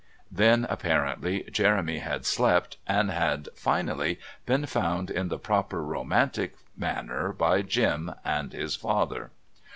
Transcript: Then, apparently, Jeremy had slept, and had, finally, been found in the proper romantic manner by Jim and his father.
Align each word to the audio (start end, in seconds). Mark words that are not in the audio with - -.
Then, 0.31 0.65
apparently, 0.67 1.43
Jeremy 1.51 1.99
had 1.99 2.25
slept, 2.25 2.77
and 2.87 3.11
had, 3.11 3.49
finally, 3.53 4.19
been 4.47 4.65
found 4.65 5.11
in 5.11 5.27
the 5.27 5.37
proper 5.37 5.83
romantic 5.83 6.55
manner 6.75 7.31
by 7.31 7.61
Jim 7.61 8.11
and 8.25 8.51
his 8.51 8.75
father. 8.75 9.29